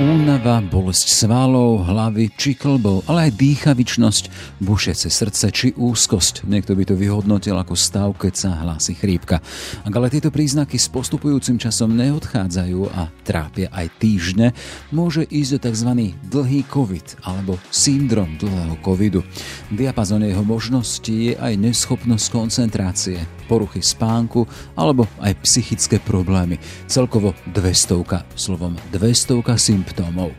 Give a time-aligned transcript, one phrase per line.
[0.00, 4.24] Únava, bolesť svalov, hlavy či klbov, ale aj dýchavičnosť,
[4.64, 6.48] bušiace srdce či úzkosť.
[6.48, 9.44] Niekto by to vyhodnotil ako stav, keď sa hlási chrípka.
[9.84, 14.56] Ak ale tieto príznaky s postupujúcim časom neodchádzajú a trápia aj týždne,
[14.88, 15.90] môže ísť o tzv.
[16.32, 19.20] dlhý COVID alebo syndrom dlhého covidu.
[19.68, 24.48] V diapazóne jeho možností je aj neschopnosť koncentrácie, poruchy spánku
[24.80, 26.56] alebo aj psychické problémy.
[26.88, 30.30] Celkovo 200, slovom 200 symptómov symptómov.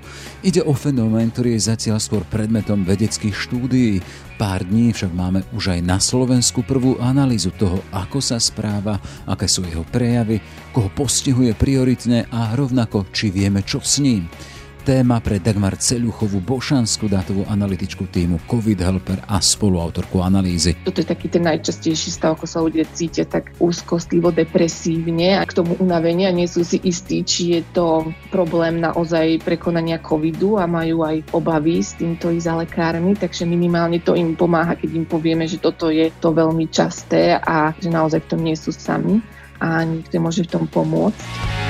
[0.47, 3.99] Ide o fenomén, ktorý je zatiaľ skôr predmetom vedeckých štúdií.
[4.39, 9.45] Pár dní však máme už aj na Slovensku prvú analýzu toho, ako sa správa, aké
[9.45, 10.39] sú jeho prejavy,
[10.71, 14.31] koho postihuje prioritne a rovnako, či vieme, čo s ním.
[14.81, 20.73] Téma pre Dagmar Ceľuchovú, bošanskú dátovú analytičku týmu COVID Helper a spoluautorku analýzy.
[20.81, 25.61] Toto je taký ten najčastejší stav, ako sa ľudia cítia tak úzkostlivo, depresívne a k
[25.61, 31.05] tomu unavenia nie sú si istí, či je to problém naozaj prekonania covidu a majú
[31.05, 35.45] aj obavy s týmto ísť za lekármi, takže minimálne to im pomáha, keď im povieme,
[35.45, 39.21] že toto je to veľmi časté a že naozaj v tom nie sú sami
[39.61, 41.60] a nikto môže v tom pomôcť.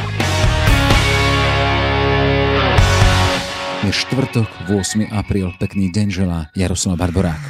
[3.92, 5.12] Je štvrtok, 8.
[5.12, 5.52] apríl.
[5.60, 7.44] Pekný deň želá Jaroslav Barborák.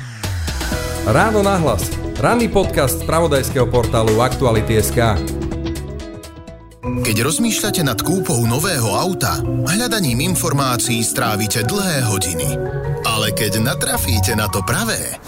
[1.05, 1.85] Ráno nahlas.
[2.17, 5.21] Ranný podcast z pravodajského portálu Aktuality.sk
[6.81, 9.37] Keď rozmýšľate nad kúpou nového auta,
[9.69, 12.57] hľadaním informácií strávite dlhé hodiny.
[13.05, 15.21] Ale keď natrafíte na to pravé,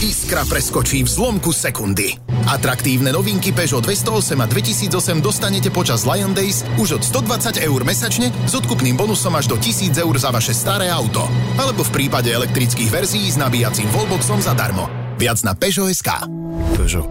[0.00, 2.16] Iskra preskočí v zlomku sekundy.
[2.48, 8.32] Atraktívne novinky Peugeot 208 a 2008 dostanete počas Lion Days už od 120 eur mesačne
[8.48, 11.28] s odkupným bonusom až do 1000 eur za vaše staré auto.
[11.60, 14.88] Alebo v prípade elektrických verzií s nabíjacím wallboxom zadarmo.
[15.20, 16.08] Viac na Peugeot.sk
[16.80, 17.04] Peugeot.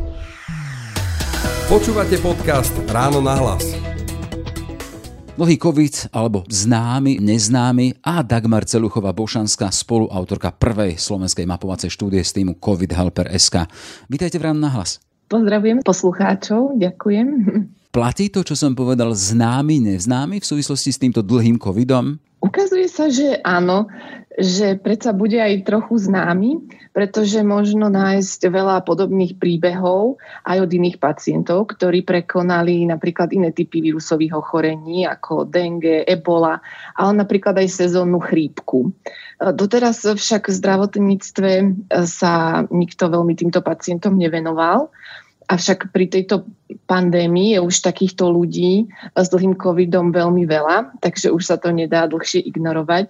[1.70, 3.79] Počúvate podcast Ráno na hlas.
[5.40, 12.60] COVID alebo známy, neznámy a Dagmar Celuchová Bošanská, spoluautorka prvej slovenskej mapovacej štúdie z týmu
[12.60, 13.64] COVID Helper SK.
[14.12, 15.00] Vítajte v ráno nahlas.
[15.32, 17.28] Pozdravujem poslucháčov, ďakujem.
[17.88, 22.20] Platí to, čo som povedal, známy, neznámy v súvislosti s týmto dlhým covidom?
[22.40, 23.92] Ukazuje sa, že áno,
[24.40, 26.64] že predsa bude aj trochu známy,
[26.96, 30.16] pretože možno nájsť veľa podobných príbehov
[30.48, 36.64] aj od iných pacientov, ktorí prekonali napríklad iné typy vírusových ochorení ako dengue, ebola,
[36.96, 38.96] ale napríklad aj sezónnu chrípku.
[39.40, 41.52] Doteraz však v zdravotníctve
[42.08, 44.92] sa nikto veľmi týmto pacientom nevenoval.
[45.50, 46.46] Avšak pri tejto
[46.86, 48.86] pandémii je už takýchto ľudí
[49.18, 53.10] s dlhým covidom veľmi veľa, takže už sa to nedá dlhšie ignorovať.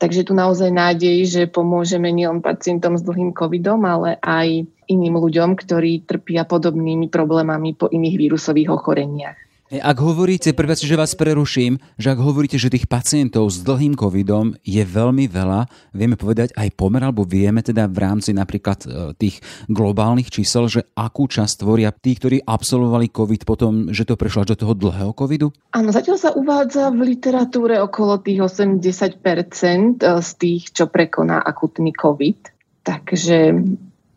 [0.00, 5.54] Takže tu naozaj nádej, že pomôžeme nielen pacientom s dlhým covidom, ale aj iným ľuďom,
[5.54, 9.49] ktorí trpia podobnými problémami po iných vírusových ochoreniach.
[9.70, 14.58] Ak hovoríte, prvá že vás preruším, že ak hovoríte, že tých pacientov s dlhým covidom
[14.66, 19.38] je veľmi veľa, vieme povedať aj pomer, alebo vieme teda v rámci napríklad e, tých
[19.70, 24.58] globálnych čísel, že akú časť tvoria tí, ktorí absolvovali covid potom, že to prešlo až
[24.58, 25.54] do toho dlhého covidu?
[25.70, 31.94] Áno, zatiaľ sa uvádza v literatúre okolo tých 80% e, z tých, čo prekoná akutný
[31.94, 32.42] covid.
[32.82, 33.54] Takže,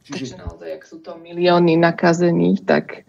[0.01, 0.17] Čiže...
[0.17, 3.05] takže naozaj, ak sú to milióny nakazených, tak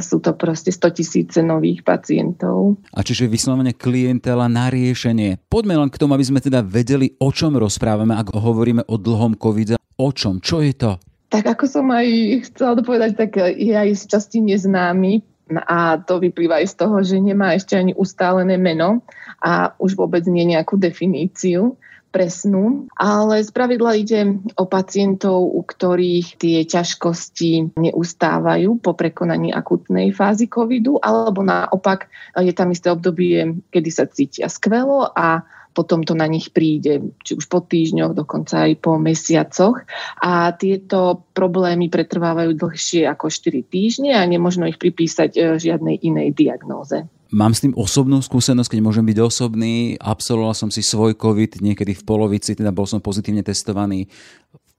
[0.00, 2.80] sú to proste 100 tisíce nových pacientov.
[2.96, 5.36] A čiže vyslovene klientela na riešenie.
[5.52, 9.36] Poďme len k tomu, aby sme teda vedeli, o čom rozprávame, ak hovoríme o dlhom
[9.36, 9.76] covide.
[10.00, 10.40] O čom?
[10.40, 10.96] Čo je to?
[11.30, 12.08] Tak ako som aj
[12.50, 15.22] chcela dopovedať, tak je aj z časti neznámy
[15.68, 19.02] a to vyplýva aj z toho, že nemá ešte ani ustálené meno
[19.42, 21.74] a už vôbec nie nejakú definíciu
[22.10, 30.10] presnú, ale z pravidla ide o pacientov, u ktorých tie ťažkosti neustávajú po prekonaní akutnej
[30.10, 36.18] fázy covidu, alebo naopak je tam isté obdobie, kedy sa cítia skvelo a potom to
[36.18, 39.86] na nich príde, či už po týždňoch, dokonca aj po mesiacoch.
[40.18, 46.34] A tieto problémy pretrvávajú dlhšie ako 4 týždne a nemožno ich pripísať e, žiadnej inej
[46.34, 47.06] diagnóze.
[47.30, 49.94] Mám s tým osobnú skúsenosť, keď môžem byť osobný.
[50.02, 54.10] Absolvoval som si svoj COVID niekedy v polovici, teda bol som pozitívne testovaný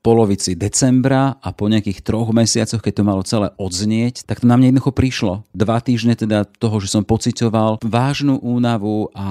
[0.02, 4.58] polovici decembra a po nejakých troch mesiacoch, keď to malo celé odznieť, tak to na
[4.58, 5.34] mňa jednoducho prišlo.
[5.54, 9.28] Dva týždne teda toho, že som pocitoval vážnu únavu a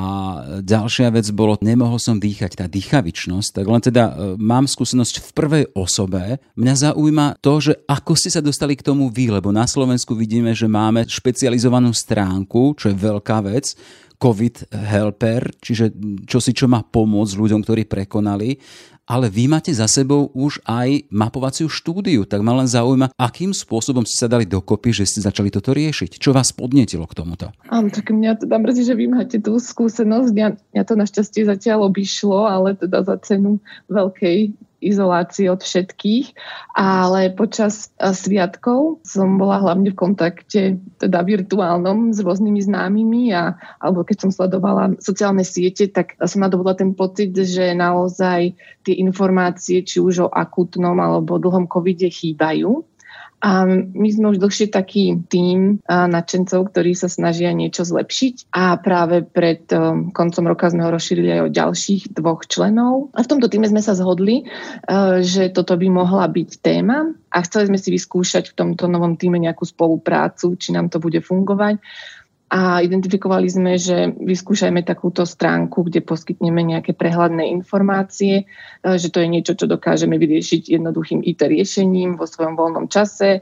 [0.62, 5.31] ďalšia vec bolo, nemohol som dýchať, tá dýchavičnosť, tak len teda e, mám skúsenosť v
[5.34, 6.38] prvej osobe.
[6.55, 10.55] Mňa zaujíma to, že ako ste sa dostali k tomu vy, lebo na Slovensku vidíme,
[10.55, 13.75] že máme špecializovanú stránku, čo je veľká vec,
[14.20, 15.96] COVID helper, čiže
[16.28, 18.61] čo si čo má pomôcť ľuďom, ktorí prekonali
[19.11, 24.07] ale vy máte za sebou už aj mapovaciu štúdiu, tak ma len zaujíma, akým spôsobom
[24.07, 26.23] ste sa dali dokopy, že ste začali toto riešiť.
[26.23, 27.51] Čo vás podnetilo k tomuto?
[27.67, 30.31] Áno, tak mňa teda mrzí, že vy máte tú skúsenosť.
[30.31, 30.49] Mňa,
[30.79, 33.59] mňa to našťastie zatiaľ obišlo, ale teda za cenu
[33.91, 36.27] veľkej izolácii od všetkých,
[36.75, 43.55] ale počas e, sviatkov som bola hlavne v kontakte teda virtuálnom s rôznymi známymi a,
[43.79, 49.85] alebo keď som sledovala sociálne siete, tak som nadobudla ten pocit, že naozaj tie informácie,
[49.85, 52.82] či už o akutnom alebo dlhom covide chýbajú
[53.41, 58.53] a my sme už dlhšie taký tým nadšencov, ktorí sa snažia niečo zlepšiť.
[58.53, 59.65] A práve pred
[60.13, 63.09] koncom roka sme ho rozšírili aj o ďalších dvoch členov.
[63.17, 64.45] A v tomto týme sme sa zhodli,
[65.25, 67.17] že toto by mohla byť téma.
[67.33, 71.25] A chceli sme si vyskúšať v tomto novom týme nejakú spoluprácu, či nám to bude
[71.25, 71.81] fungovať
[72.50, 78.44] a identifikovali sme, že vyskúšajme takúto stránku, kde poskytneme nejaké prehľadné informácie, e,
[78.99, 83.41] že to je niečo, čo dokážeme vyriešiť jednoduchým IT riešením vo svojom voľnom čase, e,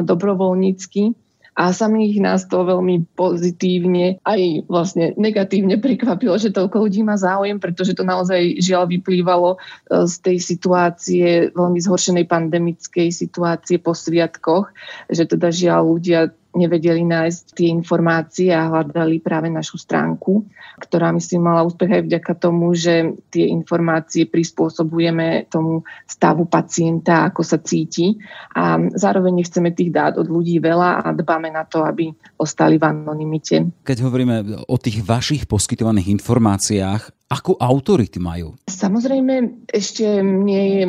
[0.00, 1.28] dobrovoľnícky.
[1.58, 7.58] A samých nás to veľmi pozitívne aj vlastne negatívne prekvapilo, že toľko ľudí má záujem,
[7.58, 14.72] pretože to naozaj žiaľ vyplývalo e, z tej situácie, veľmi zhoršenej pandemickej situácie po sviatkoch,
[15.12, 20.48] že teda žiaľ ľudia nevedeli nájsť tie informácie a hľadali práve našu stránku,
[20.80, 27.42] ktorá myslím mala úspech aj vďaka tomu, že tie informácie prispôsobujeme tomu stavu pacienta, ako
[27.44, 28.16] sa cíti
[28.56, 32.08] a zároveň nechceme tých dát od ľudí veľa a dbáme na to, aby
[32.40, 33.68] ostali v anonimite.
[33.84, 38.56] Keď hovoríme o tých vašich poskytovaných informáciách, ako autority majú?
[38.64, 40.84] Samozrejme, ešte nie je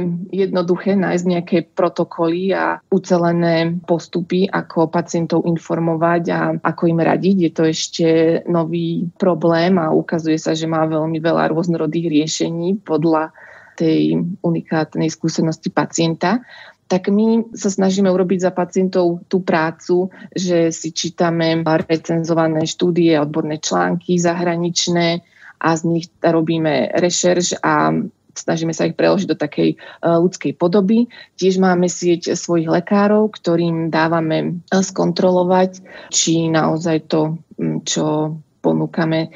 [0.47, 7.35] jednoduché nájsť nejaké protokoly a ucelené postupy, ako pacientov informovať a ako im radiť.
[7.43, 8.07] Je to ešte
[8.47, 13.35] nový problém a ukazuje sa, že má veľmi veľa rôznorodých riešení podľa
[13.75, 16.43] tej unikátnej skúsenosti pacienta
[16.89, 23.61] tak my sa snažíme urobiť za pacientov tú prácu, že si čítame recenzované štúdie, odborné
[23.61, 25.21] články zahraničné,
[25.59, 27.91] a z nich robíme rešerš a
[28.39, 31.11] snažíme sa ich preložiť do takej e, ľudskej podoby.
[31.35, 35.83] Tiež máme sieť svojich lekárov, ktorým dávame e, skontrolovať,
[36.13, 37.35] či naozaj to,
[37.83, 38.39] čo
[38.69, 39.29] ponúkame e,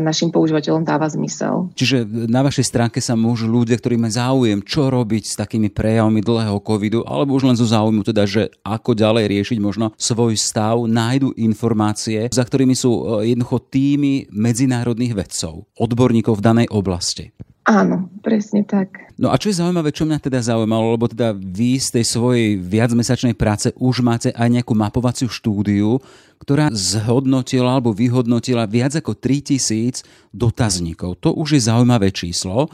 [0.00, 1.68] našim používateľom dáva zmysel.
[1.76, 6.24] Čiže na vašej stránke sa môžu ľudia, ktorí majú záujem, čo robiť s takými prejavmi
[6.24, 10.80] dlhého covidu, alebo už len zo záujmu teda, že ako ďalej riešiť možno svoj stav,
[10.88, 17.36] nájdu informácie, za ktorými sú e, jednoducho týmy medzinárodných vedcov, odborníkov v danej oblasti.
[17.68, 19.12] Áno, presne tak.
[19.20, 22.56] No a čo je zaujímavé, čo mňa teda zaujímalo, lebo teda vy z tej svojej
[22.56, 26.00] viacmesačnej práce už máte aj nejakú mapovaciu štúdiu,
[26.40, 30.00] ktorá zhodnotila alebo vyhodnotila viac ako 3000
[30.32, 31.20] dotazníkov.
[31.20, 32.72] To už je zaujímavé číslo.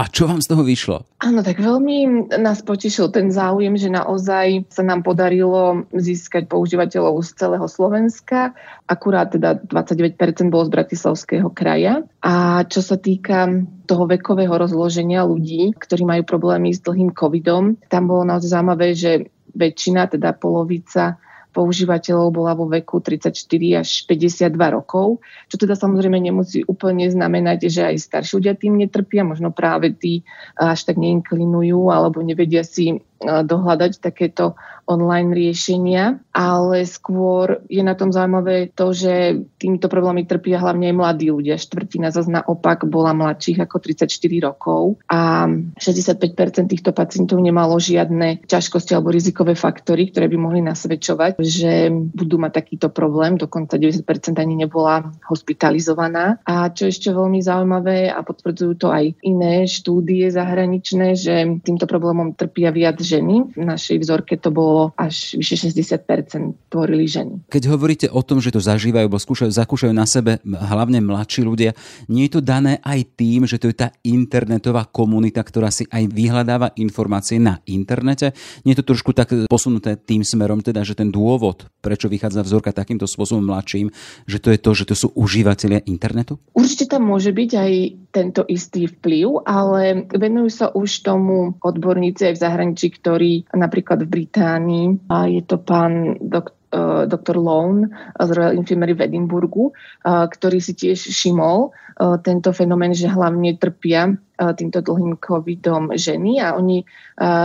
[0.00, 1.04] A čo vám z toho vyšlo?
[1.20, 7.36] Áno, tak veľmi nás potešil ten záujem, že naozaj sa nám podarilo získať používateľov z
[7.36, 8.56] celého Slovenska.
[8.88, 12.08] Akurát teda 29% bolo z Bratislavského kraja.
[12.24, 13.52] A čo sa týka
[13.84, 19.28] toho vekového rozloženia ľudí, ktorí majú problémy s dlhým covidom, tam bolo naozaj zaujímavé, že
[19.52, 21.20] väčšina, teda polovica
[21.52, 23.36] používateľov bola vo veku 34
[23.76, 25.20] až 52 rokov,
[25.52, 30.24] čo teda samozrejme nemusí úplne znamenať, že aj starší ľudia tým netrpia, možno práve tí
[30.56, 38.10] až tak neinklinujú alebo nevedia si dohľadať takéto online riešenia, ale skôr je na tom
[38.10, 41.54] zaujímavé to, že týmito problémy trpia hlavne aj mladí ľudia.
[41.54, 44.10] Štvrtina zase naopak bola mladších ako 34
[44.42, 45.46] rokov a
[45.78, 52.42] 65% týchto pacientov nemalo žiadne ťažkosti alebo rizikové faktory, ktoré by mohli nasvedčovať, že budú
[52.42, 53.38] mať takýto problém.
[53.38, 54.02] Dokonca 90%
[54.42, 56.42] ani nebola hospitalizovaná.
[56.42, 62.34] A čo ešte veľmi zaujímavé a potvrdzujú to aj iné štúdie zahraničné, že týmto problémom
[62.34, 63.52] trpia viac ženy.
[63.52, 67.44] V našej vzorke to bolo až vyše 60% tvorili ženy.
[67.52, 71.76] Keď hovoríte o tom, že to zažívajú, alebo skúšajú, zakúšajú na sebe hlavne mladší ľudia,
[72.08, 76.08] nie je to dané aj tým, že to je tá internetová komunita, ktorá si aj
[76.08, 78.32] vyhľadáva informácie na internete?
[78.64, 82.72] Nie je to trošku tak posunuté tým smerom, teda, že ten dôvod, prečo vychádza vzorka
[82.72, 83.92] takýmto spôsobom mladším,
[84.24, 86.40] že to je to, že to sú užívateľia internetu?
[86.56, 87.72] Určite tam môže byť aj
[88.12, 94.12] tento istý vplyv, ale venujú sa už tomu odborníci aj v zahraničí, ktorý napríklad v
[94.12, 97.36] Británii, a je to pán doktor uh, dr.
[97.36, 103.12] Lone z Royal Infirmary v Edinburgu, uh, ktorý si tiež všimol uh, tento fenomén, že
[103.12, 106.82] hlavne trpia týmto dlhým covidom ženy a oni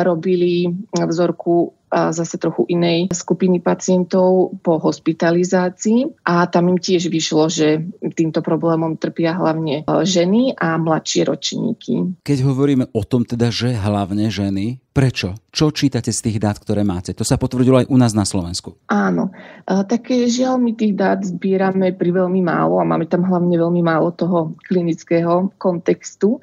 [0.02, 0.66] robili
[0.98, 8.44] vzorku zase trochu inej skupiny pacientov po hospitalizácii a tam im tiež vyšlo, že týmto
[8.44, 12.20] problémom trpia hlavne ženy a mladšie ročníky.
[12.24, 15.38] Keď hovoríme o tom teda, že hlavne ženy, Prečo?
[15.54, 17.14] Čo čítate z tých dát, ktoré máte?
[17.14, 18.82] To sa potvrdilo aj u nás na Slovensku.
[18.90, 19.30] Áno,
[19.70, 24.10] tak žiaľ my tých dát zbierame pri veľmi málo a máme tam hlavne veľmi málo
[24.18, 26.42] toho klinického kontextu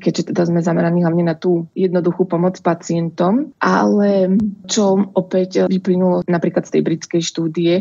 [0.00, 3.54] keďže teda sme zameraní hlavne na tú jednoduchú pomoc pacientom.
[3.62, 4.34] Ale
[4.66, 7.74] čo opäť vyplynulo napríklad z tej britskej štúdie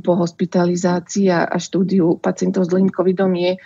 [0.00, 3.58] po hospitalizácii a štúdiu pacientov s dlhým covidom je,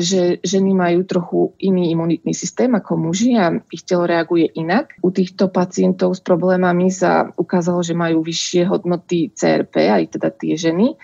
[0.00, 4.96] že ženy majú trochu iný imunitný systém ako muži a ich telo reaguje inak.
[5.04, 10.56] U týchto pacientov s problémami sa ukázalo, že majú vyššie hodnoty CRP, aj teda tie
[10.56, 10.96] ženy,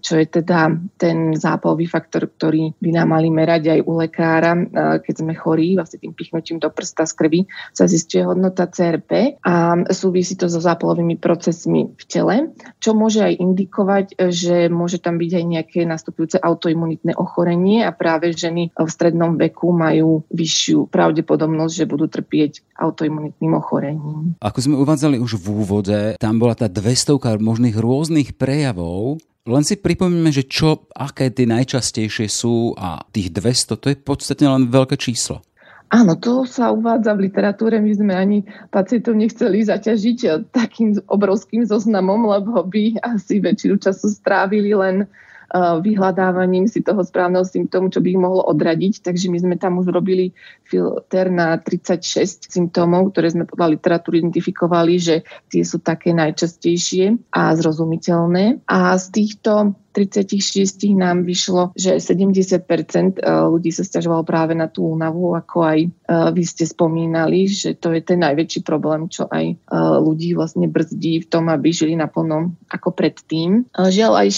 [0.00, 4.62] čo je teda ten zápalový faktor, ktorý by nám mali merať aj u lekára, e,
[5.04, 7.40] keď sme chorí, vlastne tým pichnutím do prsta z krvi
[7.74, 12.36] sa zistuje hodnota CRP a súvisí to so zápalovými procesmi v tele,
[12.78, 18.13] čo môže aj indikovať, že môže tam byť aj nejaké nastupujúce autoimunitné ochorenie a práve
[18.14, 24.38] práve ženy v strednom veku majú vyššiu pravdepodobnosť, že budú trpieť autoimunitným ochorením.
[24.38, 29.18] Ako sme uvádzali už v úvode, tam bola tá 200 možných rôznych prejavov,
[29.50, 34.04] len si pripomíme, že čo, aké tie najčastejšie sú a tých 200, to je v
[34.06, 35.42] podstate len veľké číslo.
[35.90, 37.82] Áno, to sa uvádza v literatúre.
[37.82, 38.38] My sme ani
[38.70, 45.10] pacientov nechceli zaťažiť takým obrovským zoznamom, lebo by asi väčšinu času strávili len
[45.54, 49.04] vyhľadávaním si toho správneho symptómu, čo by ich mohlo odradiť.
[49.04, 50.32] Takže my sme tam už robili
[50.64, 55.16] filter na 36 symptómov, ktoré sme podľa literatúry identifikovali, že
[55.52, 58.64] tie sú také najčastejšie a zrozumiteľné.
[58.66, 64.90] A z týchto 36 nám vyšlo, že 70% e, ľudí sa stiažovalo práve na tú
[64.90, 65.88] únavu, ako aj e,
[66.34, 69.56] vy ste spomínali, že to je ten najväčší problém, čo aj e,
[70.02, 73.70] ľudí vlastne brzdí v tom, aby žili naplno ako predtým.
[73.70, 74.28] Žiaľ aj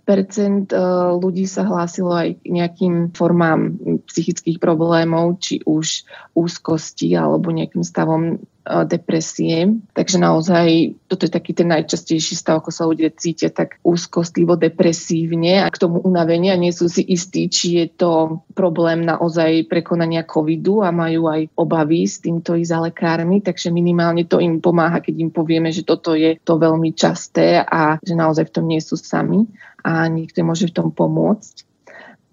[0.00, 0.72] 40%
[1.20, 3.76] ľudí sa hlásilo aj k nejakým formám
[4.08, 9.76] psychických problémov, či už úzkosti alebo nejakým stavom depresie.
[9.92, 15.60] Takže naozaj toto je taký ten najčastejší stav, ako sa ľudia cítia tak úzkostlivo, depresívne
[15.60, 20.80] a k tomu unavenia nie sú si istí, či je to problém naozaj prekonania covidu
[20.80, 25.14] a majú aj obavy s týmto ísť za lekármi, takže minimálne to im pomáha, keď
[25.20, 28.96] im povieme, že toto je to veľmi časté a že naozaj v tom nie sú
[28.96, 29.44] sami
[29.84, 31.73] a niekto môže v tom pomôcť.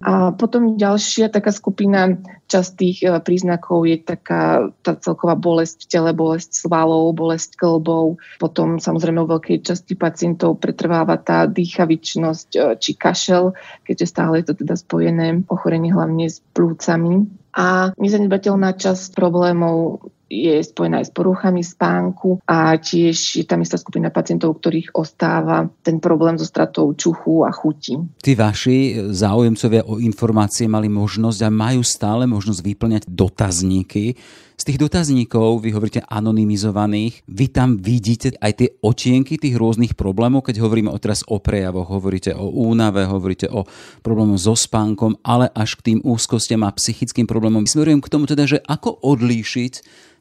[0.01, 2.17] A potom ďalšia taká skupina
[2.49, 8.17] častých e, príznakov je taká tá celková bolesť v tele, bolesť svalov, bolesť klbov.
[8.41, 13.53] Potom samozrejme u veľkej časti pacientov pretrváva tá dýchavičnosť e, či kašel,
[13.85, 17.29] keďže stále je to teda spojené ochorenie hlavne s plúcami.
[17.53, 23.75] A nezanedbateľná časť problémov je spojená aj s poruchami spánku a tiež je tam istá
[23.75, 27.99] skupina pacientov, ktorých ostáva ten problém so stratou čuchu a chuti.
[28.23, 34.15] Tí vaši záujemcovia o informácie mali možnosť a majú stále možnosť vyplňať dotazníky.
[34.61, 40.45] Z tých dotazníkov, vy hovoríte anonymizovaných, vy tam vidíte aj tie otienky tých rôznych problémov,
[40.45, 43.65] keď hovoríme o teraz o prejavoch, hovoríte o únave, hovoríte o
[44.05, 47.65] problémoch so spánkom, ale až k tým úzkostiam a psychickým problémom.
[47.65, 49.73] Smerujem k tomu teda, že ako odlíšiť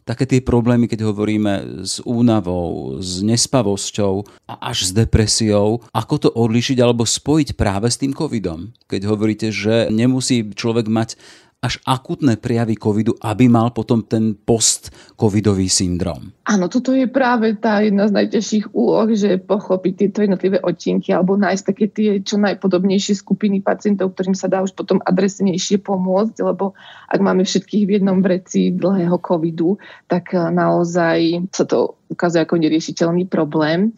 [0.04, 6.28] také tie problémy, keď hovoríme s únavou, s nespavosťou a až s depresiou, ako to
[6.32, 8.74] odlišiť alebo spojiť práve s tým covidom?
[8.90, 11.20] Keď hovoríte, že nemusí človek mať
[11.60, 16.32] až akutné prejavy covidu, aby mal potom ten post-covidový syndrom.
[16.48, 21.36] Áno, toto je práve tá jedna z najťažších úloh, že pochopiť tieto jednotlivé odtienky alebo
[21.36, 26.72] nájsť také tie čo najpodobnejšie skupiny pacientov, ktorým sa dá už potom adresnejšie pomôcť, lebo
[27.12, 29.76] ak máme všetkých v jednom vreci dlhého covidu,
[30.08, 33.92] tak eh, naozaj sa to ukazuje ako neriešiteľný problém.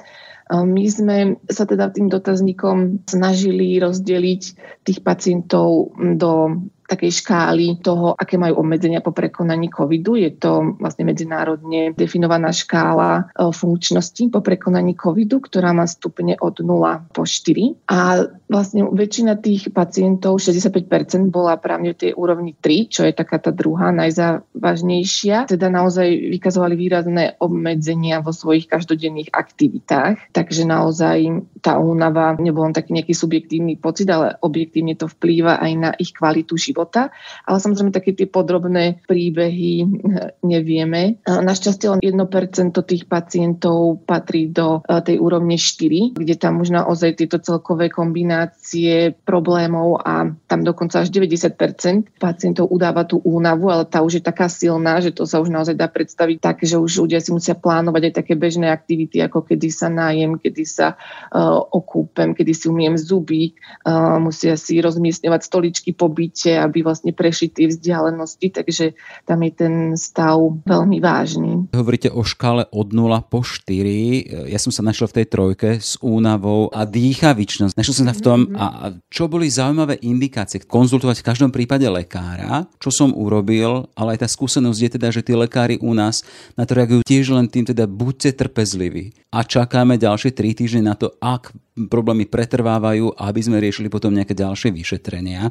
[0.50, 4.42] Eh, my sme sa teda tým dotazníkom snažili rozdeliť
[4.82, 10.20] tých pacientov do takej škály toho, aké majú obmedzenia po prekonaní covidu.
[10.20, 16.60] Je to vlastne medzinárodne definovaná škála e, funkčnosti po prekonaní covidu, ktorá má stupne od
[16.60, 16.68] 0
[17.16, 17.88] po 4.
[17.88, 23.40] A vlastne väčšina tých pacientov, 65% bola práve v tej úrovni 3, čo je taká
[23.40, 25.48] tá druhá najzávažnejšia.
[25.48, 30.34] Teda naozaj vykazovali výrazné obmedzenia vo svojich každodenných aktivitách.
[30.36, 35.72] Takže naozaj tá únava nebol len taký nejaký subjektívny pocit, ale objektívne to vplýva aj
[35.78, 37.12] na ich kvalitu života života,
[37.44, 41.20] ale samozrejme také tie podrobné príbehy hm, nevieme.
[41.28, 47.36] Našťastie len 1% tých pacientov patrí do tej úrovne 4, kde tam už naozaj tieto
[47.36, 54.18] celkové kombinácie problémov a tam dokonca až 90% pacientov udáva tú únavu, ale tá už
[54.18, 57.34] je taká silná, že to sa už naozaj dá predstaviť tak, že už ľudia si
[57.34, 62.52] musia plánovať aj také bežné aktivity, ako kedy sa nájem, kedy sa uh, okúpem, kedy
[62.54, 63.52] si umiem zuby,
[63.84, 68.94] uh, musia si rozmiestňovať stoličky po byte, aby vlastne prešli tie vzdialenosti, takže
[69.26, 71.68] tam je ten stav veľmi vážny.
[71.74, 74.48] Hovoríte o škále od 0 po 4.
[74.48, 77.74] Ja som sa našiel v tej trojke s únavou a dýchavičnosť.
[77.74, 78.56] Našiel som sa v tom, mm-hmm.
[78.56, 80.62] a čo boli zaujímavé indikácie.
[80.62, 85.26] Konzultovať v každom prípade lekára, čo som urobil, ale aj tá skúsenosť je teda, že
[85.26, 86.22] tí lekári u nás
[86.54, 90.94] na to reagujú tiež len tým, teda buďte trpezliví a čakáme ďalšie 3 týždne na
[90.94, 91.56] to, ak
[91.88, 95.48] problémy pretrvávajú, aby sme riešili potom nejaké ďalšie vyšetrenia.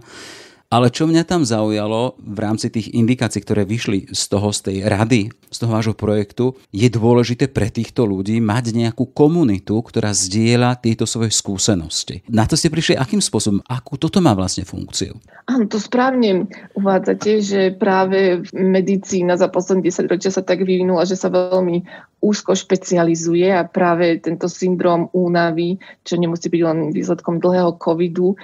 [0.72, 4.78] Ale čo mňa tam zaujalo v rámci tých indikácií, ktoré vyšli z toho, z tej
[4.88, 10.80] rady, z toho vášho projektu, je dôležité pre týchto ľudí mať nejakú komunitu, ktorá zdieľa
[10.80, 12.24] tieto svoje skúsenosti.
[12.32, 13.60] Na to ste prišli akým spôsobom?
[13.68, 15.20] Akú toto má vlastne funkciu?
[15.51, 16.48] Áno, to správne
[16.80, 21.84] uvádzate, že práve medicína za posledných 10 ročia sa tak vyvinula, že sa veľmi
[22.22, 28.38] úzko špecializuje a práve tento syndrom únavy, čo nemusí byť len výsledkom dlhého covidu,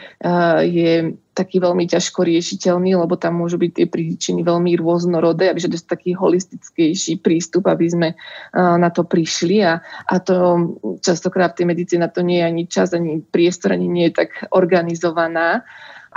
[0.65, 5.69] je taký veľmi ťažko riešiteľný, lebo tam môžu byť tie príčiny veľmi rôznorodé, aby že
[5.69, 8.09] to je taký holistickejší prístup, aby sme
[8.57, 9.61] na to prišli.
[9.61, 9.77] A,
[10.09, 10.35] a to
[11.05, 14.25] častokrát v tej medicíne na to nie je ani čas, ani priestor, ani nie je
[14.25, 15.61] tak organizovaná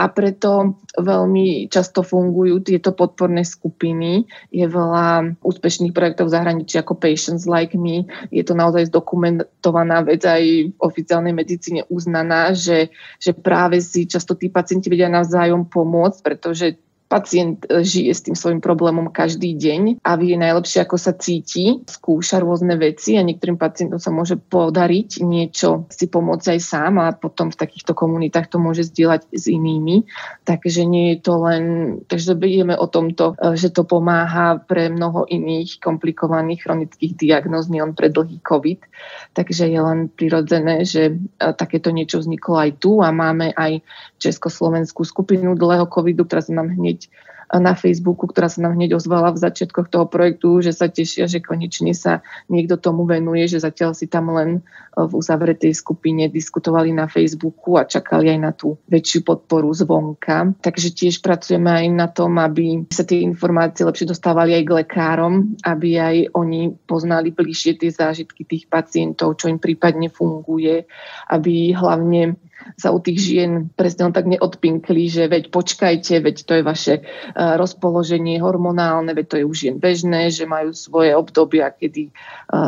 [0.01, 4.25] a preto veľmi často fungujú tieto podporné skupiny.
[4.49, 8.09] Je veľa úspešných projektov v zahraničí ako Patients Like Me.
[8.33, 12.89] Je to naozaj zdokumentovaná vec aj v oficiálnej medicíne uznaná, že,
[13.21, 16.81] že práve si často tí pacienti vedia navzájom pomôcť, pretože
[17.11, 21.83] Pacient e, žije s tým svojim problémom každý deň a vie najlepšie, ako sa cíti,
[21.91, 27.11] skúša rôzne veci a niektorým pacientom sa môže podariť niečo si pomôcť aj sám a
[27.11, 30.07] potom v takýchto komunitách to môže zdieľať s inými.
[30.47, 31.65] Takže nie je to len,
[32.07, 37.99] takže vidíme o tomto, e, že to pomáha pre mnoho iných komplikovaných chronických diagnóz, nielen
[37.99, 38.87] pre dlhý COVID.
[39.35, 41.15] Takže je len prirodzené, že e,
[41.59, 43.83] takéto niečo vzniklo aj tu a máme aj
[44.21, 47.11] Československú skupinu dlhého covidu, ktorá sa nám hneď age.
[47.59, 51.43] Na Facebooku, ktorá sa nám hneď ozvala v začiatkoch toho projektu, že sa tešia, že
[51.43, 56.95] konečne sa niekto tomu venuje, že zatiaľ si tam len e, v uzavretej skupine diskutovali
[56.95, 60.55] na Facebooku a čakali aj na tú väčšiu podporu zvonka.
[60.63, 65.59] Takže tiež pracujeme aj na tom, aby sa tie informácie lepšie dostávali aj k lekárom,
[65.67, 70.87] aby aj oni poznali bližšie tie zážitky tých pacientov, čo im prípadne funguje,
[71.27, 72.39] aby hlavne
[72.77, 77.03] sa u tých žien presne tak neodpinkli, že veď počkajte, veď to je vaše e,
[77.41, 82.13] rozpoloženie hormonálne, veď to je už jen bežné, že majú svoje obdobia, kedy e,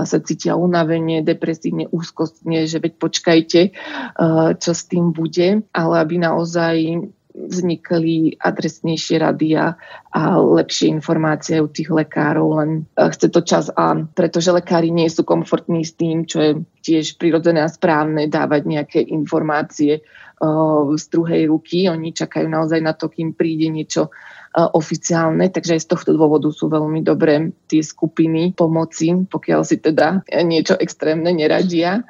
[0.09, 3.71] sa cítia unavenie, depresívne, úzkostne, že veď počkajte, e,
[4.57, 6.77] čo s tým bude, ale aby naozaj
[7.33, 9.73] vznikli adresnejšie rady a,
[10.37, 15.21] lepšie informácie u tých lekárov, len e, chce to čas a pretože lekári nie sú
[15.29, 20.01] komfortní s tým, čo je tiež prirodzené a správne dávať nejaké informácie
[20.99, 21.87] z druhej ruky.
[21.87, 24.11] Oni čakajú naozaj na to, kým príde niečo
[24.53, 30.29] oficiálne, takže aj z tohto dôvodu sú veľmi dobré tie skupiny pomoci, pokiaľ si teda
[30.45, 32.05] niečo extrémne neradia.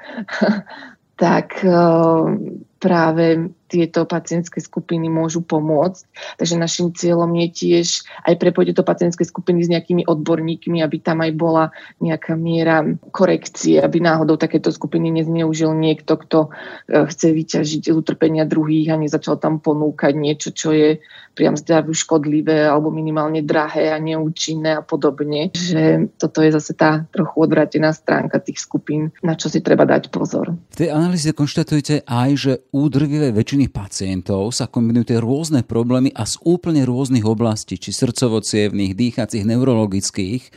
[1.22, 2.35] tak uh,
[2.83, 6.05] práve tieto pacientské skupiny môžu pomôcť.
[6.37, 11.25] Takže našim cieľom je tiež aj prepojiť tieto pacientské skupiny s nejakými odborníkmi, aby tam
[11.25, 11.65] aj bola
[12.05, 16.53] nejaká miera korekcie, aby náhodou takéto skupiny nezneužil niekto, kto
[16.91, 21.01] e, chce vyťažiť z utrpenia druhých a nezačal tam ponúkať niečo, čo je
[21.33, 25.53] priam zdraviu škodlivé alebo minimálne drahé a neúčinné a podobne.
[25.57, 30.13] Že toto je zase tá trochu odvrátená stránka tých skupín, na čo si treba dať
[30.13, 30.53] pozor.
[30.73, 35.62] V tej analýze konštatujete aj, že u drvivé väčšiny iných pacientov sa kombinujú tie rôzne
[35.62, 40.51] problémy a z úplne rôznych oblastí, či srdcovocievných, dýchacích, neurologických.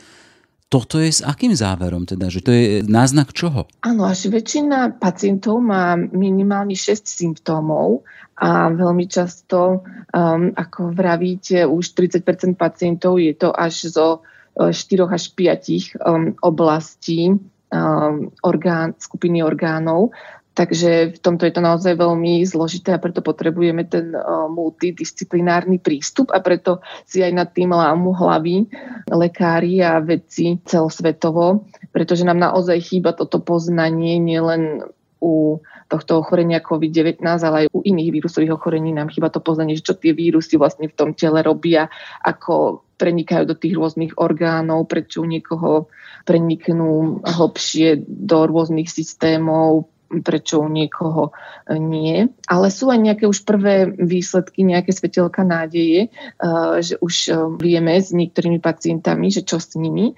[0.66, 2.26] Toto je s akým záverom teda?
[2.26, 3.70] Že to je náznak čoho?
[3.86, 8.02] Áno, až väčšina pacientov má minimálne 6 symptómov
[8.42, 14.26] a veľmi často, um, ako vravíte, už 30% pacientov je to až zo
[14.58, 20.10] 4 uh, až 5 um, oblastí um, orgán, skupiny orgánov.
[20.56, 24.16] Takže v tomto je to naozaj veľmi zložité a preto potrebujeme ten
[24.48, 28.64] multidisciplinárny prístup a preto si aj nad tým lámu hlavy
[29.12, 34.80] lekári a vedci celosvetovo, pretože nám naozaj chýba toto poznanie nielen
[35.20, 35.60] u
[35.92, 38.96] tohto ochorenia COVID-19, ale aj u iných vírusových ochorení.
[38.96, 41.92] Nám chyba to poznanie, čo tie vírusy vlastne v tom tele robia,
[42.24, 45.92] ako prenikajú do tých rôznych orgánov, prečo u niekoho
[46.24, 51.34] preniknú hlbšie do rôznych systémov, prečo u niekoho
[51.66, 52.30] e, nie.
[52.46, 56.48] Ale sú aj nejaké už prvé výsledky, nejaké svetelka nádeje, e,
[56.82, 60.14] že už e, vieme s niektorými pacientami, že čo s nimi.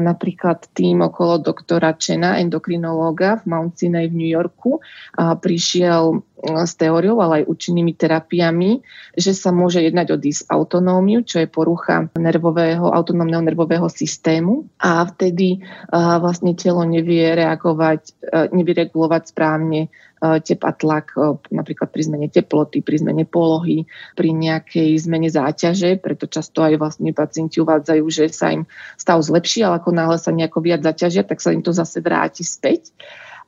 [0.00, 4.80] Napríklad tým okolo doktora Čena, endokrinológa v Mount Sinai v New Yorku,
[5.18, 8.80] prišiel s teóriou, ale aj účinnými terapiami,
[9.12, 15.60] že sa môže jednať o dysautonómiu, čo je porucha nervového, autonómneho nervového systému a vtedy
[15.92, 18.16] vlastne telo nevie reagovať,
[18.56, 21.16] nevie regulovať správne tep a tlak,
[21.48, 27.16] napríklad pri zmene teploty, pri zmene polohy, pri nejakej zmene záťaže, preto často aj vlastne
[27.16, 28.68] pacienti uvádzajú, že sa im
[29.00, 32.44] stav zlepší, ale ako náhle sa nejako viac zaťažia, tak sa im to zase vráti
[32.44, 32.92] späť.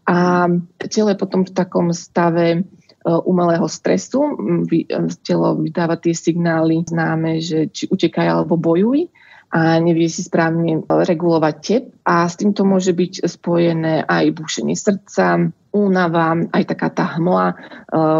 [0.02, 0.48] A
[0.90, 4.21] telo je potom v takom stave Eh, umelého stresu.
[4.69, 9.11] Eh, telo vydáva tie signály známe, že či utekaj alebo bojuj
[9.53, 15.53] a nevie si správne regulovať tep a s týmto môže byť spojené aj bušenie srdca,
[15.73, 17.55] únava, aj taká tá hmla, e,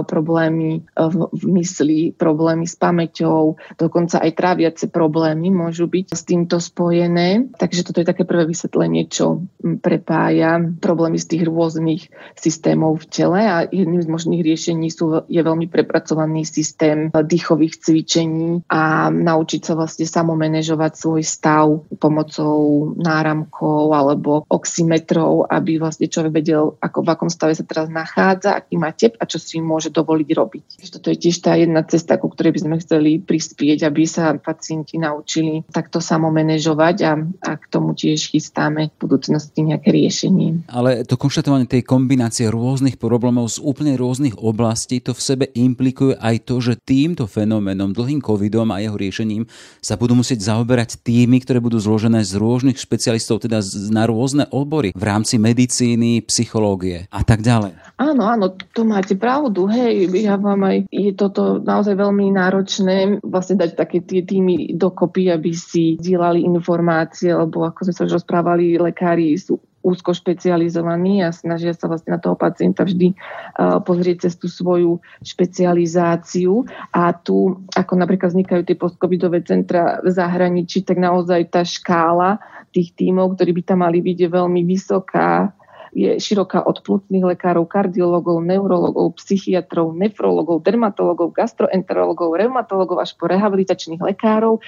[0.09, 6.59] problémy v, v mysli, problémy s pamäťou, dokonca aj tráviace problémy môžu byť s týmto
[6.59, 7.53] spojené.
[7.55, 9.45] Takže toto je také prvé vysvetlenie, čo
[9.85, 12.03] prepája problémy z tých rôznych
[12.35, 18.65] systémov v tele a jedným z možných riešení sú, je veľmi prepracovaný systém dýchových cvičení
[18.73, 21.67] a naučiť sa vlastne samomanežovať svoj stav
[22.01, 28.55] pomocou náramkov alebo oximetrov, aby vlastne človek vedel, ako v akom stave sa teraz nachádza,
[28.55, 30.65] aký má tep a čo si môže dovoliť robiť.
[30.95, 34.95] Toto je tiež tá jedna cesta, ku ktorej by sme chceli prispieť, aby sa pacienti
[34.95, 40.71] naučili takto samomanežovať a, a k tomu tiež chystáme v budúcnosti nejaké riešenie.
[40.71, 46.15] Ale to konštatovanie tej kombinácie rôznych problémov z úplne rôznych oblastí, to v sebe implikuje
[46.23, 49.51] aj to, že týmto fenoménom, dlhým covidom a jeho riešením
[49.83, 53.59] sa budú musieť zaoberať týmy, ktoré budú zložené z rôznych špecialistov, teda
[53.91, 57.73] na rôzne odbory v rámci medicíny, psychológie a tak ďalej.
[58.03, 59.71] Áno, áno, to máte pravdu.
[59.71, 65.31] Hej, ja vám aj, je toto naozaj veľmi náročné vlastne dať také tie týmy dokopy,
[65.31, 71.35] aby si dielali informácie, lebo ako sme sa už rozprávali, lekári sú úzko špecializovaní a
[71.35, 76.63] snažia sa vlastne na toho pacienta vždy uh, pozrieť cez tú svoju špecializáciu.
[76.95, 82.39] A tu, ako napríklad vznikajú tie postcovidové centra v zahraničí, tak naozaj tá škála
[82.71, 85.51] tých tímov, ktorí by tam mali byť, je veľmi vysoká
[85.93, 94.01] je široká od plúcnych lekárov, kardiologov, neurologov, psychiatrov, nefrologov, dermatologov, gastroenterologov, reumatologov až po rehabilitačných
[94.01, 94.57] lekárov.
[94.57, 94.61] E,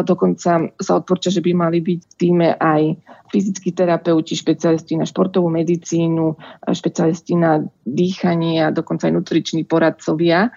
[0.00, 2.96] dokonca sa odporča, že by mali byť v týme aj
[3.28, 6.34] fyzickí terapeuti, špecialisti na športovú medicínu,
[6.72, 10.48] špecialisti na dýchanie a dokonca aj nutriční poradcovia.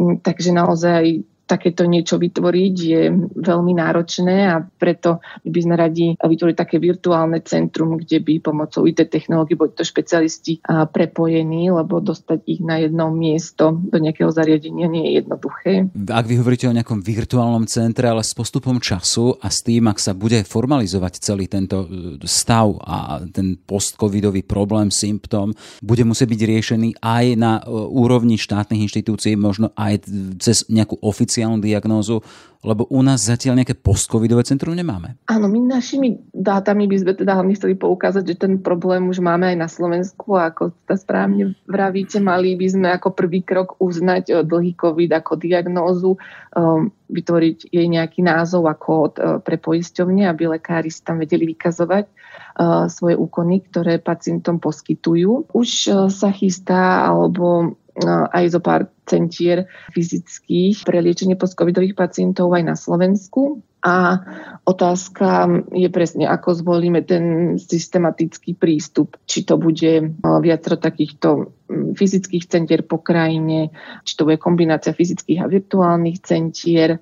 [0.00, 3.02] Mm, takže naozaj takéto niečo vytvoriť je
[3.38, 9.06] veľmi náročné a preto by sme radi vytvorili také virtuálne centrum, kde by pomocou IT
[9.08, 15.08] technológií boli to špecialisti prepojení, lebo dostať ich na jedno miesto do nejakého zariadenia nie
[15.08, 15.72] je jednoduché.
[16.10, 20.02] Ak vy hovoríte o nejakom virtuálnom centre, ale s postupom času a s tým, ak
[20.02, 26.40] sa bude formalizovať celý tento e, stav a ten post-covidový problém, symptóm, bude musieť byť
[26.42, 30.02] riešený aj na e, úrovni štátnych inštitúcií, možno aj
[30.42, 32.24] cez nejakú oficiálnu oficiálnu diagnózu,
[32.64, 35.20] lebo u nás zatiaľ nejaké postcovidové centrum nemáme.
[35.28, 39.52] Áno, my našimi dátami by sme teda hlavne chceli poukázať, že ten problém už máme
[39.52, 44.24] aj na Slovensku a ako ta správne vravíte, mali by sme ako prvý krok uznať
[44.32, 46.16] eh, dlhý COVID ako diagnózu,
[46.56, 51.46] um, vytvoriť jej nejaký názov a kód uh, pre poisťovne, aby lekári si tam vedeli
[51.52, 55.52] vykazovať uh, svoje úkony, ktoré pacientom poskytujú.
[55.52, 55.68] Už
[56.08, 63.62] sa chystá alebo aj zo pár centier fyzických pre liečenie postcovidových pacientov aj na Slovensku.
[63.86, 64.18] A
[64.66, 69.14] otázka je presne, ako zvolíme ten systematický prístup.
[69.30, 71.54] Či to bude viacero takýchto
[71.94, 73.70] fyzických centier po krajine,
[74.02, 76.98] či to bude kombinácia fyzických a virtuálnych centier,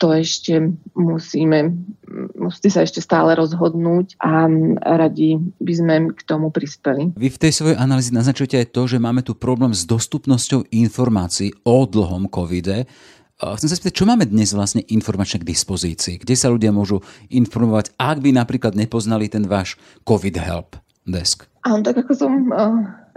[0.00, 1.76] to ešte musíme,
[2.34, 4.48] musí sa ešte stále rozhodnúť a
[4.98, 7.12] radi by sme k tomu prispeli.
[7.14, 11.52] Vy v tej svojej analýze naznačujete aj to, že máme tu problém s dostupnosťou informácií
[11.68, 12.88] o dlhom covide.
[13.34, 16.22] Chcem sa spýtať, čo máme dnes vlastne informačne k dispozícii?
[16.22, 21.44] Kde sa ľudia môžu informovať, ak by napríklad nepoznali ten váš COVID Help desk?
[21.66, 22.32] Áno, tak ako som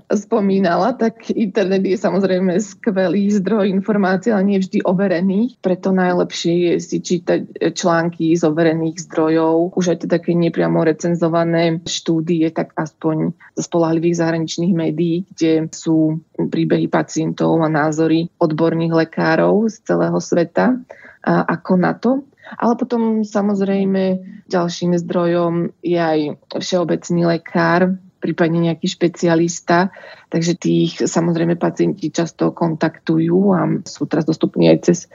[0.07, 5.59] spomínala, tak internet je samozrejme skvelý zdroj informácií, ale nie vždy overených.
[5.59, 9.75] Preto najlepšie je si čítať články z overených zdrojov.
[9.75, 16.87] Už aj také nepriamo recenzované štúdie, tak aspoň z spolahlivých zahraničných médií, kde sú príbehy
[16.87, 20.79] pacientov a názory odborných lekárov z celého sveta
[21.27, 22.23] ako na to.
[22.47, 26.19] Ale potom samozrejme ďalším zdrojom je aj
[26.55, 29.93] všeobecný lekár, prípadne nejaký špecialista.
[30.27, 35.09] Takže tých samozrejme pacienti často kontaktujú a sú teraz dostupní aj cez e,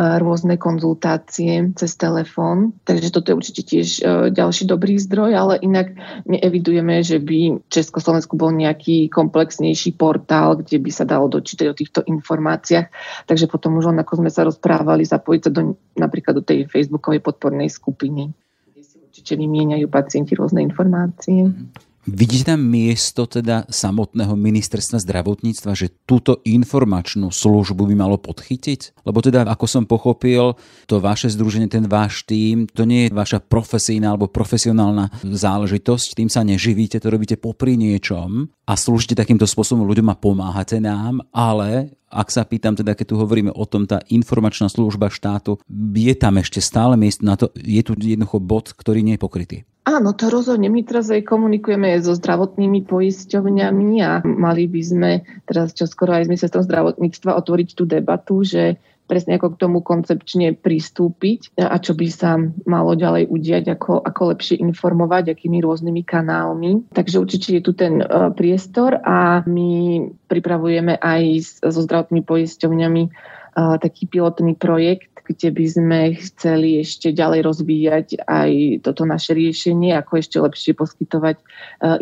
[0.00, 2.72] rôzne konzultácie, cez telefón.
[2.88, 5.92] Takže toto je určite tiež e, ďalší dobrý zdroj, ale inak
[6.24, 12.00] neevidujeme, že by Československu bol nejaký komplexnejší portál, kde by sa dalo dočítať o týchto
[12.00, 12.88] informáciách.
[13.28, 17.20] Takže potom už len ako sme sa rozprávali, zapojiť sa do, napríklad do tej facebookovej
[17.20, 18.32] podpornej skupiny,
[18.72, 21.52] kde si určite vymieňajú pacienti rôzne informácie.
[21.52, 21.92] Mm-hmm.
[22.04, 29.08] Vidíte tam miesto teda samotného ministerstva zdravotníctva, že túto informačnú službu by malo podchytiť?
[29.08, 30.52] Lebo teda, ako som pochopil,
[30.84, 36.28] to vaše združenie, ten váš tým, to nie je vaša profesijná alebo profesionálna záležitosť, tým
[36.28, 41.96] sa neživíte, to robíte popri niečom a slúžite takýmto spôsobom ľuďom a pomáhate nám, ale
[42.12, 45.56] ak sa pýtam, teda keď tu hovoríme o tom, tá informačná služba štátu,
[45.96, 49.58] je tam ešte stále miesto na to, je tu jednoducho bod, ktorý nie je pokrytý.
[49.84, 50.72] Áno, to rozhodne.
[50.72, 55.10] My teraz aj komunikujeme so zdravotnými poisťovňami a mali by sme
[55.44, 59.78] teraz čo skoro aj s ministerstvom zdravotníctva otvoriť tú debatu, že presne ako k tomu
[59.84, 66.02] koncepčne pristúpiť a čo by sa malo ďalej udiať, ako, ako lepšie informovať, akými rôznymi
[66.08, 66.88] kanálmi.
[66.88, 70.00] Takže určite je tu ten uh, priestor a my
[70.32, 71.22] pripravujeme aj
[71.60, 78.84] so zdravotnými poisťovňami uh, taký pilotný projekt, kde by sme chceli ešte ďalej rozvíjať aj
[78.84, 81.44] toto naše riešenie, ako ešte lepšie poskytovať e,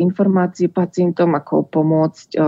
[0.02, 2.38] informácie pacientom, ako pomôcť e,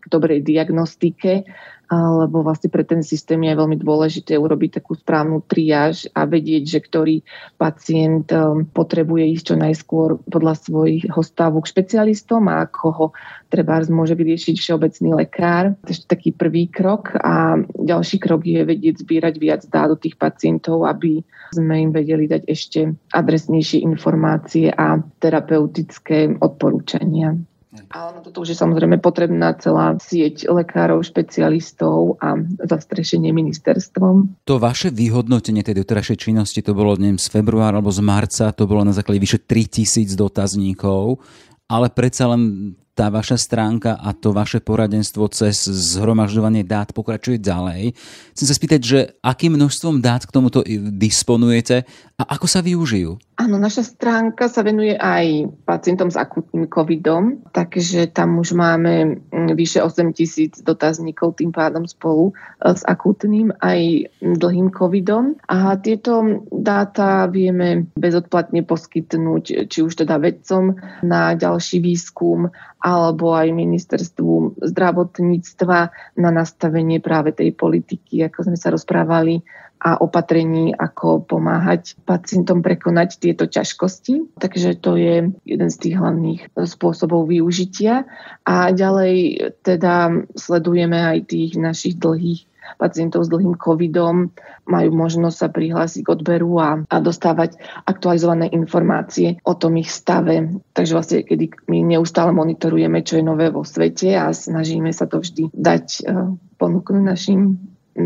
[0.00, 1.44] k dobrej diagnostike
[1.90, 6.78] lebo vlastne pre ten systém je veľmi dôležité urobiť takú správnu triáž a vedieť, že
[6.86, 7.16] ktorý
[7.58, 13.06] pacient um, potrebuje ísť čo najskôr podľa svojho stavu k špecialistom a ako ho
[13.50, 15.74] treba môže vyriešiť všeobecný lekár.
[15.82, 20.14] To je taký prvý krok a ďalší krok je vedieť zbierať viac dát do tých
[20.14, 27.34] pacientov, aby sme im vedeli dať ešte adresnejšie informácie a terapeutické odporúčania.
[27.70, 32.34] Ale toto už je samozrejme potrebná celá sieť lekárov, špecialistov a
[32.66, 34.42] zastrešenie ministerstvom.
[34.42, 38.66] To vaše vyhodnotenie tej doterajšej činnosti, to bolo neviem, z februára alebo z marca, to
[38.66, 41.22] bolo na základe vyše 3000 dotazníkov,
[41.70, 47.96] ale predsa len tá vaša stránka a to vaše poradenstvo cez zhromažďovanie dát pokračuje ďalej.
[48.36, 50.60] Chcem sa spýtať, že akým množstvom dát k tomuto
[50.92, 51.88] disponujete
[52.20, 53.16] a ako sa využijú?
[53.40, 59.56] Áno, naša stránka sa venuje aj pacientom s akutným covidom, takže tam už máme mm,
[59.56, 65.40] vyše 8 tisíc dotazníkov tým pádom spolu e, s akutným aj dlhým covidom.
[65.48, 73.52] A tieto dáta vieme bezodplatne poskytnúť či už teda vedcom na ďalší výskum alebo aj
[73.52, 75.78] ministerstvu zdravotníctva
[76.16, 79.44] na nastavenie práve tej politiky, ako sme sa rozprávali
[79.80, 84.36] a opatrení, ako pomáhať pacientom prekonať tieto ťažkosti.
[84.36, 88.04] Takže to je jeden z tých hlavných spôsobov využitia.
[88.44, 92.44] A ďalej teda sledujeme aj tých našich dlhých
[92.76, 94.30] pacientov s dlhým covidom
[94.68, 100.46] majú možnosť sa prihlásiť k odberu a, a dostávať aktualizované informácie o tom ich stave.
[100.76, 105.22] Takže vlastne, kedy my neustále monitorujeme, čo je nové vo svete a snažíme sa to
[105.22, 106.30] vždy dať uh,
[106.60, 107.58] ponúknuť našim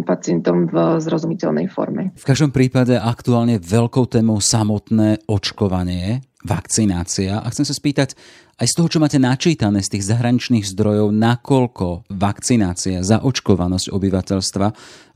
[0.02, 2.10] pacientom v zrozumiteľnej forme.
[2.16, 7.40] V každom prípade aktuálne veľkou témou samotné očkovanie, vakcinácia.
[7.40, 8.14] A chcem sa spýtať,
[8.54, 14.66] aj z toho, čo máte načítané z tých zahraničných zdrojov, nakoľko vakcinácia, zaočkovanosť obyvateľstva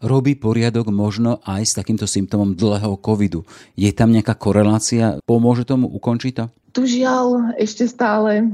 [0.03, 3.47] robí poriadok možno aj s takýmto symptómom dlhého covidu.
[3.79, 5.23] Je tam nejaká korelácia?
[5.23, 6.45] Pomôže tomu ukončiť to?
[6.79, 8.47] Tu žiaľ ešte stále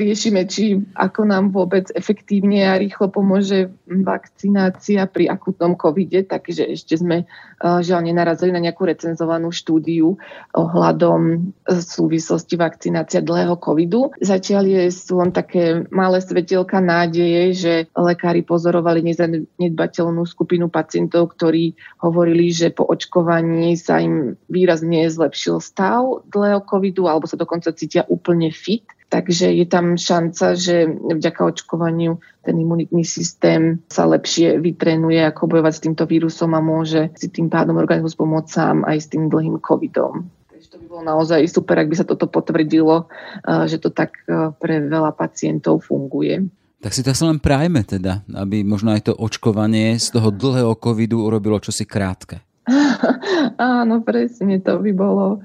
[0.00, 6.96] riešime, či ako nám vôbec efektívne a rýchlo pomôže vakcinácia pri akutnom covide, takže ešte
[6.96, 10.16] sme eh, žiaľ nenarazili na nejakú recenzovanú štúdiu
[10.56, 14.08] ohľadom súvislosti vakcinácia dlhého covidu.
[14.24, 21.76] Zatiaľ je, sú len také malé svetielka nádeje, že lekári pozorovali nezanedbateľnú skupinu pacientov, ktorí
[22.00, 27.78] hovorili, že po očkovaní sa im výrazne zlepšil stav dlhého covidu alebo sa dokonca dokonca
[27.78, 28.86] cítia úplne fit.
[29.06, 35.74] Takže je tam šanca, že vďaka očkovaniu ten imunitný systém sa lepšie vytrenuje, ako bojovať
[35.78, 39.62] s týmto vírusom a môže si tým pádom organizmus pomôcť sám aj s tým dlhým
[39.62, 40.26] covidom.
[40.50, 43.06] Takže to by bolo naozaj super, ak by sa toto potvrdilo,
[43.46, 46.50] eh, že to tak eh, pre veľa pacientov funguje.
[46.82, 50.74] Tak si to asi len prajme teda, aby možno aj to očkovanie z toho dlhého
[50.82, 52.45] covidu urobilo čosi krátke.
[53.62, 55.38] Áno, presne, to by bolo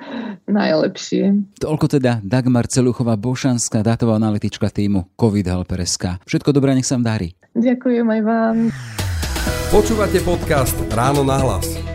[0.50, 1.54] najlepšie.
[1.62, 6.26] Toľko teda Dagmar Celuchová Bošanská, dátová analytička týmu COVID Helper.sk.
[6.26, 7.38] Všetko dobré, nech sa vám darí.
[7.54, 8.58] Ďakujem aj vám.
[9.70, 11.92] Počúvate podcast Ráno na hlas.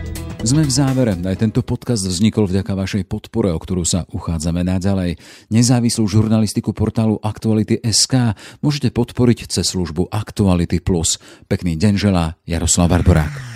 [0.46, 1.18] Sme v závere.
[1.26, 5.18] Aj tento podcast vznikol vďaka vašej podpore, o ktorú sa uchádzame naďalej.
[5.50, 11.18] Nezávislú žurnalistiku portálu Aktuality SK môžete podporiť cez službu Aktuality Plus.
[11.50, 13.55] Pekný deň želá Jaroslav Barborák.